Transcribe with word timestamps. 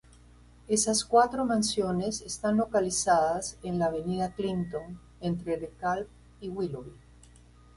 Esas 0.67 1.05
cuatro 1.05 1.45
mansiones 1.45 2.21
están 2.21 2.57
localizadas 2.57 3.59
en 3.61 3.77
la 3.77 3.85
avenida 3.85 4.33
Clinton 4.33 4.99
entre 5.19 5.57
DeKalb 5.57 6.07
y 6.39 6.49
Willoughby. 6.49 6.95